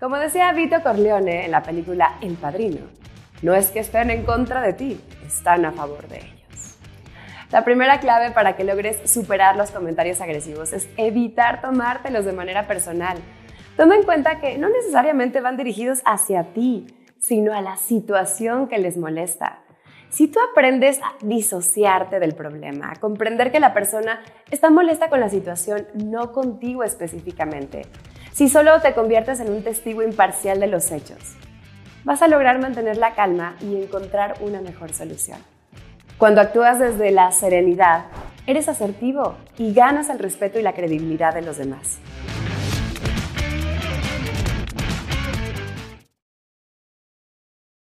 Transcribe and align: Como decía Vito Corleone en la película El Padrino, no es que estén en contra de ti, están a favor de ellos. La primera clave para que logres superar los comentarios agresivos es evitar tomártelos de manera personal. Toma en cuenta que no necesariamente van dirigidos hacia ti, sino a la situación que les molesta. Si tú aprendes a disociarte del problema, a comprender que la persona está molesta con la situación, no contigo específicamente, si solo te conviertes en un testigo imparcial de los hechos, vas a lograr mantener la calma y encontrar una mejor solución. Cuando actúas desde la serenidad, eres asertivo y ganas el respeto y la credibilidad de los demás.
Como 0.00 0.16
decía 0.16 0.50
Vito 0.54 0.82
Corleone 0.82 1.44
en 1.44 1.50
la 1.50 1.62
película 1.62 2.16
El 2.22 2.32
Padrino, 2.36 2.86
no 3.42 3.54
es 3.54 3.70
que 3.70 3.80
estén 3.80 4.08
en 4.08 4.24
contra 4.24 4.62
de 4.62 4.72
ti, 4.72 4.98
están 5.26 5.66
a 5.66 5.72
favor 5.72 6.08
de 6.08 6.20
ellos. 6.20 6.78
La 7.50 7.64
primera 7.66 8.00
clave 8.00 8.30
para 8.30 8.56
que 8.56 8.64
logres 8.64 9.10
superar 9.10 9.56
los 9.56 9.70
comentarios 9.70 10.22
agresivos 10.22 10.72
es 10.72 10.88
evitar 10.96 11.60
tomártelos 11.60 12.24
de 12.24 12.32
manera 12.32 12.66
personal. 12.66 13.18
Toma 13.76 13.94
en 13.94 14.04
cuenta 14.04 14.40
que 14.40 14.56
no 14.56 14.70
necesariamente 14.70 15.42
van 15.42 15.58
dirigidos 15.58 16.00
hacia 16.06 16.54
ti, 16.54 16.86
sino 17.18 17.52
a 17.52 17.60
la 17.60 17.76
situación 17.76 18.68
que 18.68 18.78
les 18.78 18.96
molesta. 18.96 19.58
Si 20.08 20.28
tú 20.28 20.38
aprendes 20.50 20.98
a 21.02 21.12
disociarte 21.20 22.20
del 22.20 22.34
problema, 22.34 22.90
a 22.90 22.96
comprender 22.96 23.52
que 23.52 23.60
la 23.60 23.74
persona 23.74 24.22
está 24.50 24.70
molesta 24.70 25.10
con 25.10 25.20
la 25.20 25.28
situación, 25.28 25.86
no 25.92 26.32
contigo 26.32 26.84
específicamente, 26.84 27.82
si 28.32 28.48
solo 28.48 28.80
te 28.80 28.94
conviertes 28.94 29.40
en 29.40 29.50
un 29.50 29.62
testigo 29.62 30.02
imparcial 30.02 30.60
de 30.60 30.66
los 30.68 30.90
hechos, 30.92 31.18
vas 32.04 32.22
a 32.22 32.28
lograr 32.28 32.60
mantener 32.60 32.96
la 32.96 33.14
calma 33.14 33.56
y 33.60 33.76
encontrar 33.76 34.36
una 34.40 34.60
mejor 34.60 34.92
solución. 34.92 35.38
Cuando 36.18 36.40
actúas 36.40 36.78
desde 36.78 37.10
la 37.10 37.30
serenidad, 37.32 38.04
eres 38.46 38.68
asertivo 38.68 39.36
y 39.58 39.72
ganas 39.72 40.10
el 40.10 40.18
respeto 40.18 40.58
y 40.58 40.62
la 40.62 40.74
credibilidad 40.74 41.34
de 41.34 41.42
los 41.42 41.56
demás. 41.56 41.98